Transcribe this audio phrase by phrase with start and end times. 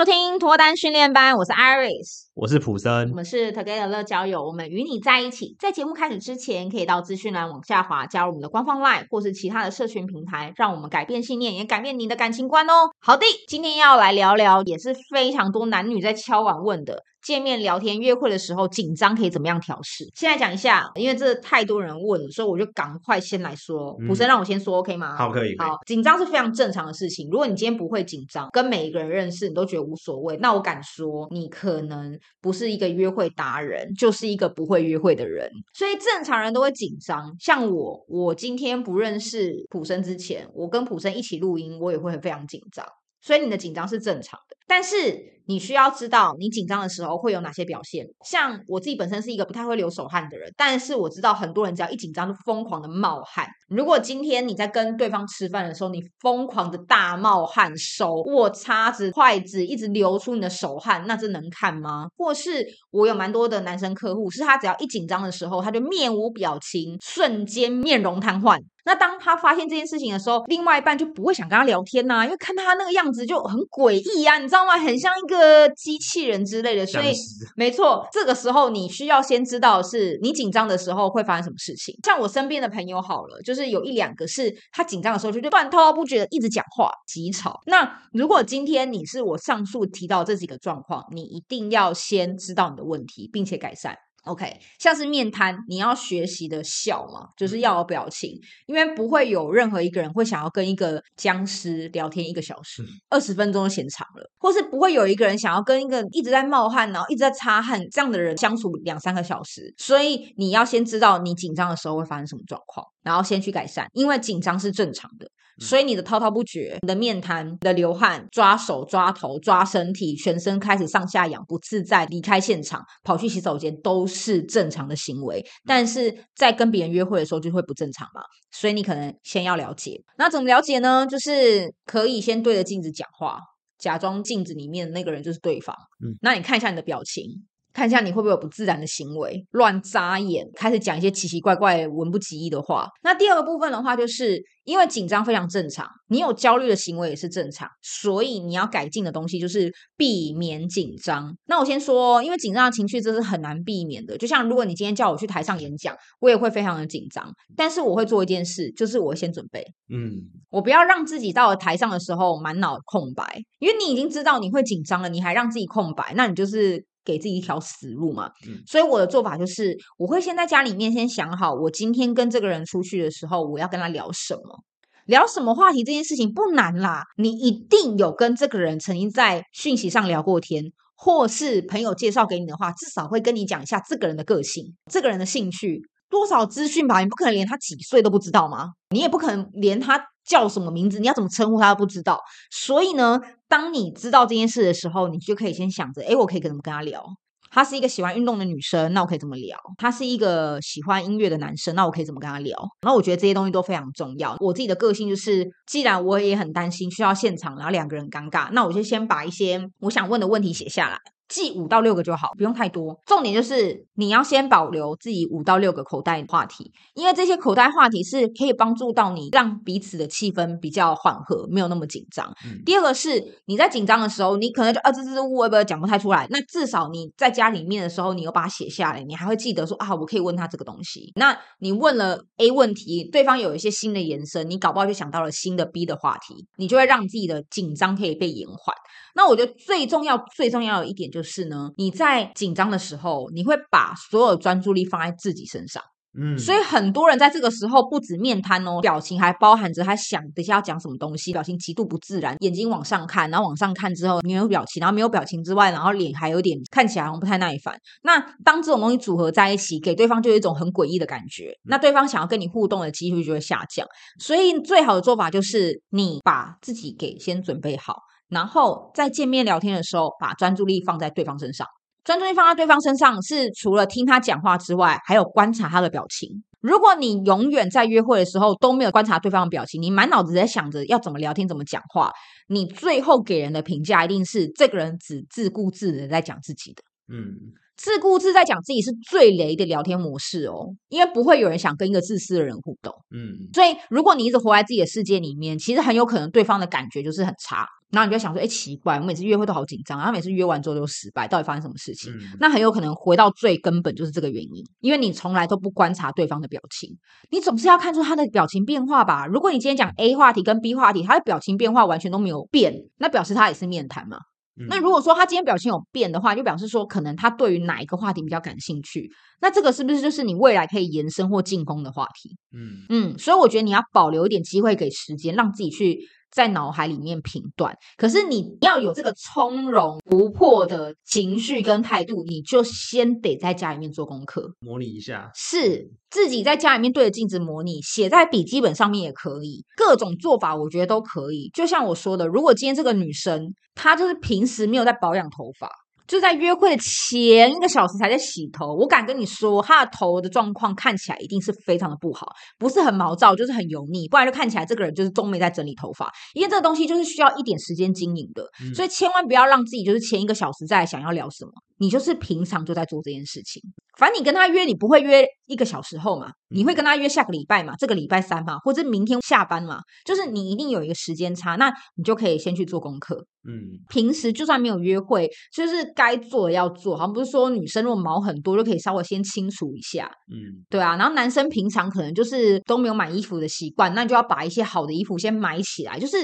[0.00, 5.54] 收听脱单训练班，我是 Iris，我是普森，我们是 Together 乐交友，我们与你在一起。
[5.58, 12.88] 在节目开始之前，可以到资讯栏往下滑，加入我们的官方 LINE 或是其他的社群平台，让我们改变信念，也改变你的感情观哦。
[12.98, 17.02] 好的，今天要来聊聊，也是非常多男女在敲碗问的。
[17.22, 20.08] 见面聊天约会的时候紧张可以怎么样调试？
[20.14, 23.96] 现在讲一下，因为这太多人问了，所以我就赶快先来说。
[24.06, 25.16] 普生让我先说，OK 吗？
[25.16, 25.54] 好，可以。
[25.58, 27.28] 好，紧张是非常正常的事情。
[27.30, 35.50] 如果你今天不会紧张，跟每一个人认识你都觉得无所谓，那我敢说你可能不是一个约会达人，就是一个不会约会的人。
[35.74, 37.34] 所以正常人都会紧张。
[37.38, 42.86] 像我，我今天不认识普生之前，我跟普生一起录音，我也会非常紧张。
[43.20, 45.30] 所以你的紧张是正常的，但是。
[45.46, 48.06] 你需要知道，你紧张的时候会有哪些表现。
[48.24, 53.48] 像我自己本身是一个不太会流手汗的人，但是我知道很多人只要一紧张就疯狂的冒汗。
[53.68, 62.06] 如果今天你在跟对方吃饭的时候，你疯狂的大冒汗，手握叉子、筷子一直流出你的手汗，那这能看吗？
[62.16, 68.60] 或是我有蛮多的男生客户，是他只要一紧张的时候，他就面无表情，瞬间面容瘫痪。
[68.84, 74.78] 那当他发现这件事情的时候，另外一半就不会想跟他聊天呐、啊，因为看他那个样子就很诡异啊，你知道吗？
[74.78, 75.40] 很像一个。
[75.40, 77.14] 个机器人之类的，所以
[77.56, 81.96] 没错，这个时候你需要先知道是你紧张的时候会发生什么事情。
[82.04, 87.58] 像我身边的朋友好了，就是有一两个是他紧张的时候就就半滔滔不绝的一直讲话，极吵。
[87.64, 93.96] 那如果今天你是我上述提到这几个状况，你一定要先知道你的问题，并且改善。
[94.30, 109.74] OK，像是面瘫，你要学习的笑嘛，就是要有表情，因为不会有任何一个人会想要跟一个僵尸聊天一个小时，二十分钟就嫌长了，或是不会有一个人想要跟一个一直在冒汗，然后一直在擦汗这样的人相处两三个小时。
[109.76, 115.28] 所以你要先知道你紧张的时候会发生什么状况，然后先去改善，因为紧张是正常的。
[115.58, 125.44] 所以你的滔滔不绝，你的面瘫，你的流汗，抓手、抓头、抓身体，全身开始上下痒，不自在，离开现场，跑去洗手间，都是正常的行为。
[125.66, 130.02] 但是在跟别人约会的时候就会不正常嘛，所以你可能先要了解。
[130.16, 131.06] 那怎么了解呢？
[131.06, 133.38] 就是可以先对着镜子讲话，
[133.78, 135.76] 假装镜子里面的那个人就是对方。
[136.02, 137.46] 嗯，那你看一下你的表情。
[137.72, 142.88] 看一下你会不会有不自然的行为，乱眨眼，开始讲一些奇奇怪怪、文不及义的话。
[143.02, 151.34] 那第二个部分的话，就是因为紧张非常正常，你有焦虑的行为也是正常，所以你要改进的东西就是避免紧张。
[151.46, 154.16] 那我先说，因为紧张的情绪这是很难避免的。
[154.18, 159.64] 就像如果你今天叫我去台上演讲，我也会非常的紧张，但是我会做一件事，就是我会先准备。
[159.92, 160.12] 嗯，
[160.50, 166.84] 我不要让自己到了台上的时候满脑空白，因为你已经知道你会紧张了，你还让自己空白，那你就是。
[167.04, 174.62] 给自己一条死路嘛，嗯，所以我的做法就是，我会先在家里面先想好，我今天跟这个人出去的时候，我要跟他聊什么，
[175.06, 177.04] 聊什么话题，这件事情不难啦。
[177.16, 187.00] 你一定有跟这个人曾经在讯息上聊过天，或是朋友介绍给你的话，至少会跟你讲一下这个人的个性，这个人的兴趣，多少资讯吧。
[187.00, 188.70] 你不可能连他几岁都不知道吗？
[188.90, 190.00] 你也不可能连他。
[190.30, 191.00] 叫什么名字？
[191.00, 192.20] 你要怎么称呼他都不知道。
[192.52, 197.04] 所以呢，当你知道这件事的时候，你就可以先想着：诶，我可以怎么跟他聊？
[197.52, 199.58] 她是一个喜欢运动的女生，那我可以怎么聊？
[199.76, 202.56] 他是一个喜欢音乐的男生，那我可以怎么跟他聊？
[202.82, 204.36] 然后我觉得这些东西都非常重要。
[204.38, 210.96] 我自己的个性就是，既然我也很担心需要现场，然后两个人尴尬，那我就先把一些我想问的问题写下来。
[211.30, 212.94] 记五到六个就好，不用太多。
[213.06, 222.26] 重点就是你要先保留自己五到六个口袋话题，因为这些口袋话题是可以帮助到你，让彼此的气氛比较缓和，没有那么紧张。
[222.44, 226.26] 嗯、第二个是你在紧张的时候，你可能就啊这这这我也不讲不太出来。
[226.30, 231.12] 那至少你在家里面的时候，你有把它写下来，你还会记得说啊，我可以问他这个东西。
[231.14, 238.74] 那你问了 A 问题，对方有一些新的延伸，你搞不好就想到了新的 B 的话题，你就会让自己的紧张可以被延缓。
[239.12, 245.82] 那我觉得最重要、最重要的一点就是呢，你在紧张的时候，你会把所有专注力放在自己身上。
[246.18, 257.78] 嗯，所以很多人在这个时候不止面瘫哦，表情还包含着他想等一下要讲什么东西，表情极度不自然，眼睛往上看，然后往上看之后没有表情，然后没有表情之外，然后脸还有点看起来好像不太耐烦。
[258.02, 263.86] 那当这种东西组合在一起，给对方就有一种很诡异的感觉，那对方想要跟你互动的机会就会下降。
[264.18, 267.98] 所以最好的做法就是你把自己给先准备好。
[268.30, 271.66] 然后在见面聊天的时候，把专注力放在对方身上。
[272.02, 276.42] 专注力放在对方身上，是除了听他讲话之外，还有观察他的表情。
[276.60, 282.10] 如果你永远在约会的时候都没有观察对方的表情，你满脑子在想着要怎么聊天、怎么讲话，
[282.48, 286.82] 你最后给人的评价一定是这个人只自顾自的在讲自己的。
[287.10, 287.52] 嗯。
[287.76, 292.92] 自顾自在讲自己是最雷的聊天模式哦，因为不会有人想跟一个自私的人互动。
[293.10, 297.66] 嗯，所以如果你一直活在自己的世界里面，其实很有可能对方的感觉就是很差。
[297.90, 302.12] 然后你就想说，哎，奇怪，我每次约会都好紧张，然后每次约完之后都失败，到底发生什么事情？
[302.12, 306.90] 嗯、那很有可能回到最根本就是这个原因，因为你从来都不观察对方的表情，
[307.30, 309.26] 你总是要看出他的表情变化吧？
[309.26, 314.18] 如果你今天讲 A 话题跟 B 话题，他的表情变化完全都没有变，那表示他也是面谈嘛。
[314.60, 319.10] 嗯、那如果说他今天表情有变的话，就表示说可能他对于哪一个话题比较感兴趣，
[319.40, 322.36] 那这个是不是就是你未来可以延伸或进攻的话题？
[322.54, 325.98] 嗯嗯，所以我觉得你要保留一点机会给时间，让自己去。
[326.30, 341.50] 在脑海里面评断，可是你要有这个从容不迫的情绪跟态度，你就先得在家里面做功课，模拟一下，是自己在家里面对着镜子模拟，写在笔记本上面也可以，各种做法我觉得都可以。
[341.52, 345.68] 就像我说的，如果今天这个女生她就是平时没有在保养头发。
[346.10, 352.26] 就在约会的前一个小时才在洗头，我敢跟你说，他的头的状况看起来一定是非常的不好，
[352.58, 361.52] 不是很毛躁，就是很油腻，不然就看起来这个人就是都没在整理头发，因为这个东西就是需要一点时间经营的，嗯、所以千万不要让自己就是前一个小时在想要聊什么。
[361.78, 363.62] 你就是平常就在做这件事情，
[363.98, 373.16] 反正你跟他约，你不会约一个小时后嘛，你会跟他约下个礼拜嘛，这个礼拜三嘛，或者明天下班嘛，就是你一定有一个时间差，那你就可以先去做功课。
[373.48, 380.10] 嗯，平时就算没有约会，就是该做的要做，好像不是说女生如果毛很多就可以稍微先清除一下。
[380.32, 386.16] 嗯，对啊，然后男生平常可能就是都没有买衣服的习惯，那就要把一些好的衣服先买起来，就是。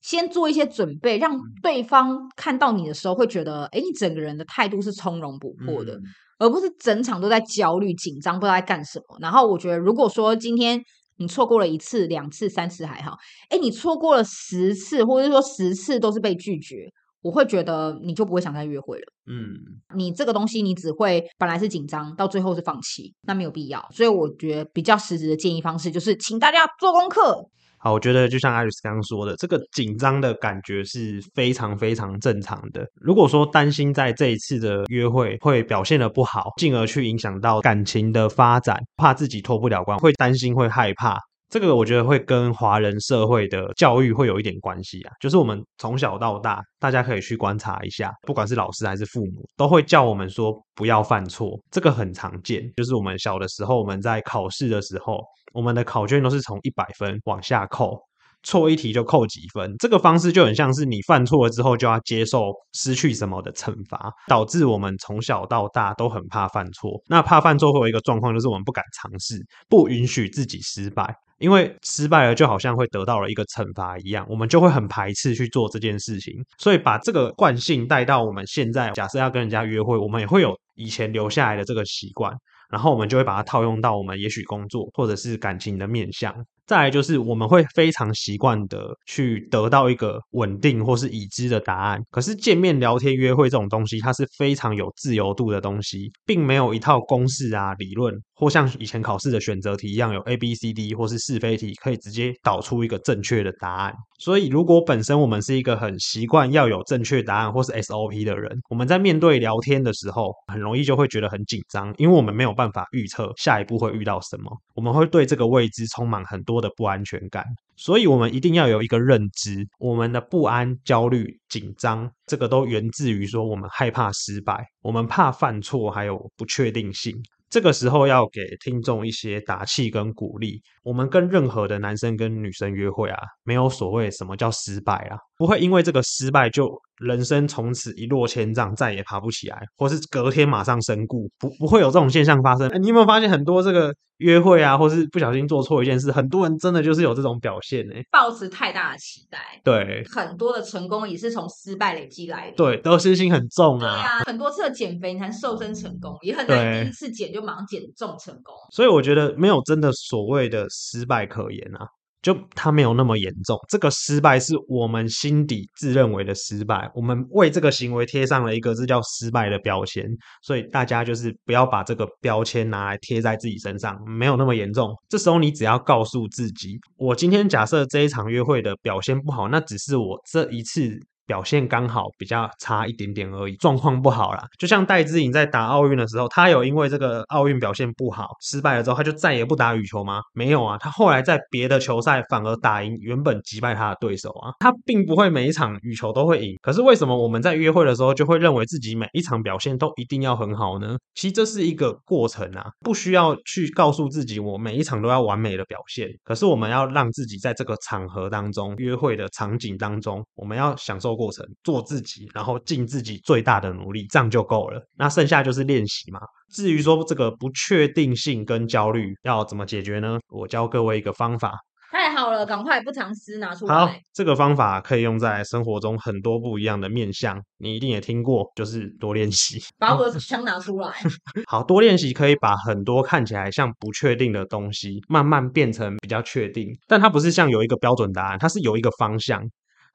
[0.00, 6.02] 先做一些准备，让对方看到你的时候会觉得，哎，你整个人的态度是从容不迫的，嗯、
[6.38, 9.18] 而不是整场都在焦虑、紧张，不知道在干什么。
[9.20, 10.80] 然后我觉得，如果说今天
[11.16, 13.16] 你错过了一次、两次、三次还好，
[13.50, 16.88] 哎，你错过了十次，或者是说十次都是被拒绝，
[17.22, 19.12] 我会觉得你就不会想再约会了。
[19.26, 19.58] 嗯，
[19.96, 23.84] 你这个东西你只会本来是紧张，到最后是放弃，那没有必要。
[23.92, 27.50] 所以我觉得比较实质的建议方式就是，请大家做功课。
[27.80, 32.84] 好，我觉得就像艾瑞斯刚刚说的，这个紧张的感觉是非常非常正常的。
[33.00, 41.16] 如果说担心在这一次的约会会表现得不好，进而去影响到感情的发展，怕自己脱不了关，会担心会害怕，
[41.48, 45.12] 这个我觉得会跟华人社会的教育会有一点关系啊。
[45.20, 52.68] 就是我们从小到大，大家可以去观察一下，不管是老师还是父母，都会叫我们说不要犯错，这个很常见。
[52.76, 55.22] 就是我们小的时候，我们在考试的时候。
[55.52, 57.98] 我们的考卷都是从一百分往下扣，
[58.42, 66.90] 错一题就扣几分，这个方式就很像是你犯错了之后就要接受失去什么的惩罚，导致我们从小到大都很怕犯错。
[67.08, 76.34] 那怕犯错会有一个状况，就是我们不敢尝试，不允许自己失败，因为失败了就好像会得到了一个惩罚一样，我们就会很排斥去做这件事情。
[76.58, 82.32] 所以把这个惯性带到我们现在，假设要跟人家约会，我们也会有以前留下来的这个习惯。
[82.70, 86.34] 然后我们就会把它套用到我们也许工作或者是感情的面向。
[86.66, 91.98] 再来就是我们会非常习惯的去得到一个稳定或是已知的答案。
[92.10, 103.92] 可是见面聊天约会这种东西，它是非常有自由度的东西，并没有一套公式啊理论，或像以前考试的选择题一样有 A B C D 或是是非题可以直接导出一个正确的答案。
[104.20, 117.44] 所以如果本身我们是一个很习惯要有正确答案或是 SOP 的人，我们在面对聊天的时候，很容易就会觉得很紧张，因为我们没有办法预测下一步会遇到什么，我们会对这个未知充满很多的不安全感，
[117.76, 127.14] 所以我们一定要有一个认知，我们的不安、焦虑、紧张，这个都源自于说我们害怕失败，我们怕犯错，还有不确定性。
[127.50, 130.60] 这个时候要给听众一些打气跟鼓励。
[130.82, 142.70] 我们跟任何的男生跟女生约会啊，没有所谓什么叫失败啊，不会因为这个失败就人生从此一落千丈，再也爬不起来，或是隔天马上身故，不不会有这种现象发生。
[142.80, 147.94] 你有没有发现很多这个约会啊，或是不小心做错一件事，很多人真的就是有这种表现呢？
[148.10, 153.94] 抱持太大的期待，对，很多的成功也是从失败累积来的，对，得失心很重啊。
[153.94, 158.54] 对啊，很多次的减肥你才瘦身成功，也很难第一次减就马上减重成功。
[158.70, 160.66] 所以我觉得没有真的所谓的。
[160.70, 161.86] 失败可言啊，
[162.22, 163.56] 就他没有那么严重。
[163.68, 170.04] 这个失败是我们心底自认为的失败，我们为这个行为贴上了一个这叫失败的标签。
[170.42, 174.92] 所以大家就是不要把这个标签拿来贴在自己身上，没有那么严重。
[175.08, 180.98] 这时候你只要告诉自己，我今天假设这一场约会的表现不好，那只是我这一次
[181.28, 184.48] 表现刚好比较差一点点而已，状况不好啦。
[184.58, 190.22] 就像戴资颖在打奥运的时候，他有因为这个奥运表现不好，失败了之后，他就再也不打羽球吗？
[190.32, 194.54] 没有啊，他后来在别的球赛反而打赢原本击败他的对手啊。
[194.60, 200.96] 他并不会每一场羽球都会赢，可是为什么我们在约会的时候就会认为自己每一场表现都一定要很好呢？
[201.14, 206.08] 其实这是一个过程啊，不需要去告诉自己我每一场都要完美的表现。
[206.24, 214.80] 可是我们要让自己在这个场合当中，约会的场景当中，我们要享受过程，做自己，然后尽自己最大的努力，这样就够了。
[214.96, 216.20] 那剩下就是练习嘛。
[216.54, 220.18] 至于说这个不确定性跟焦虑要怎么解决呢？
[220.28, 221.58] 我教各位一个方法。
[221.90, 223.74] 太好了，赶快不藏私拿出来。
[223.74, 229.58] 好，这个方法可以用在生活中很多不一样的面向，你一定也听过，就是多练习。
[229.78, 230.92] 把我的枪拿出来。
[231.48, 236.68] 好，多练习可以把很多看起来像不确定的东西，慢慢变成比较确定。
[236.86, 239.42] 但它不是像有一个标准答案，它是有一个方向。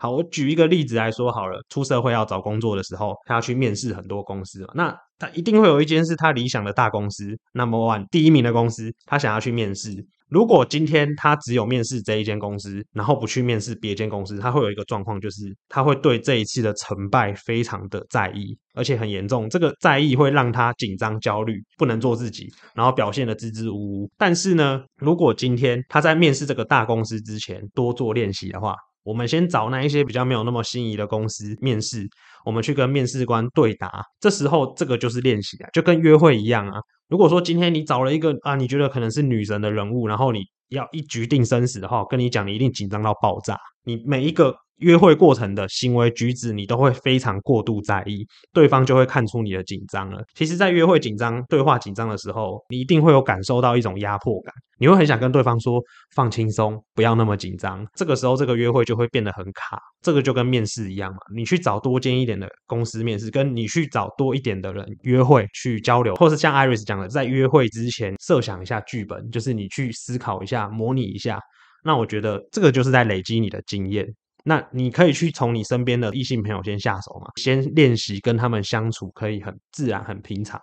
[0.04, 1.58] 好，我举一个例子来说好了。
[1.70, 10.06] 出社会要找工作的时候，他要去面试很多公司，那他一定会有一间是他理想的大公司，Number One 第一名的公司，他想要去面试。
[10.28, 19.50] 如果今天他只有面试这一间公司，然后不去面试别间公司，他会有一个状况，就是他会对这一次的成败非常的在意，而且很严重。
[19.50, 24.12] 这个在意会让他紧张、焦虑，不能做自己，然后表现得支支吾吾。
[24.18, 32.08] 但是呢，如果今天他在面试这个大公司之前多做练习的话，我们先找那一些比较没有那么心仪的公司面试，
[32.46, 36.80] 我们去跟面试官对答，这时候这个就是练习啊，就跟约会一样啊。
[37.10, 44.56] 如果说今天你找了一个啊，你觉得可能是女神的人物，然后你要一局定生死的话，我跟你讲，你一定紧张到爆炸，你每一个。
[44.80, 50.24] 约会过程的行为举止，你都会非常过度在意，对方就会看出你的紧张了。
[50.34, 55.82] 其实，在约会紧张、对话紧张的时候，你一定会有感受到一种压迫感，你会很想跟对方说
[56.16, 57.86] 放轻松，不要那么紧张。
[57.96, 59.80] 这个时候，这个约会就会变得很卡。
[60.02, 71.40] 这个就跟面试一样嘛，你去找多间一点的公司面试，跟你去找多一点的人约会去交流，或是像 Iris 讲的，在约会之前设想一下剧本，就是你去思考一下、模拟一下。
[71.86, 74.06] 那我觉得这个就是在累积你的经验。
[74.44, 80.60] 那你可以去从你身边的异性朋友先下手嘛，先练习跟他们相处，可以很自然、很平常，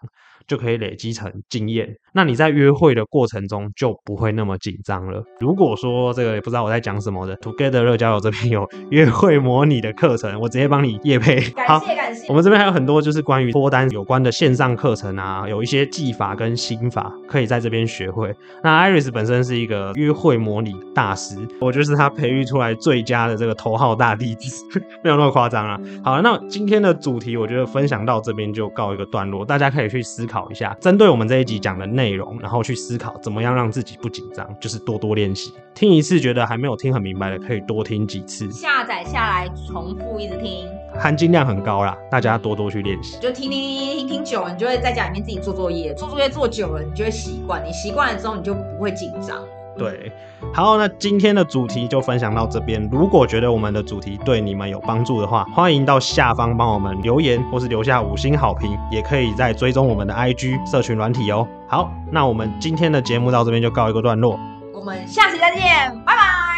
[0.47, 1.89] 就可以累积成经验。
[2.13, 5.25] 那你在约会的过程中就不会那么紧张了。
[5.39, 11.41] 如果说这个也不知道我在讲什么的，Together 乐交友这边有约会模拟的课程，我直接帮你业配。
[11.67, 12.27] 好，感谢感谢。
[12.29, 18.35] 我们这边还有很多就是关于脱单有关的线上课程啊，有一些技法跟心法可以在这边学会。
[18.63, 23.70] 那 Iris 本身是一个约会模拟大师，我就是他培育出来最佳的这个头。
[23.71, 24.65] 头号大弟子，
[25.03, 25.79] 没有那么夸张啊。
[26.03, 35.53] 好，那今天的主题我觉得分享到这边就告一个段落，大家可以去思考一下，针对我们这一集讲的内容，然后去思考怎么样让自己不紧张，就是多多练习。
[35.73, 40.67] 听一次觉得还没有听很明白的，可以多听几次，下载下来重复一直听，
[40.99, 43.17] 含金量很高啦，大家多多去练习。
[43.21, 49.39] 就听听听听听久了，你就会在家里面自己做作业，做作业做久了，你就会习惯，你习惯了之后，你就不会紧张。
[49.79, 50.13] 对，
[50.53, 52.87] 好，那今天的主题就分享到这边。
[52.93, 61.47] 如果觉得我们的主题对你们有帮助的话，欢迎到下方帮我们留言，或是留下五星好评，也可以在追踪我们的 IG 社群软体哦。
[61.67, 64.39] 好，那我们今天的节目到这边就告一个段落，
[64.75, 65.63] 我们下期再见，
[66.05, 66.50] 拜拜。